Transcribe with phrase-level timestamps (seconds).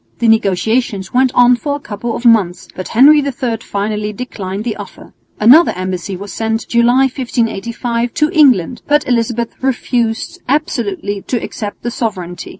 [0.17, 4.75] The negotiations went on for a couple of months, but Henry III finally declined the
[4.77, 5.13] offer.
[5.39, 11.91] Another embassy was sent, July, 1585, to England, but Elizabeth refused absolutely to accept the
[11.91, 12.49] sovereignty.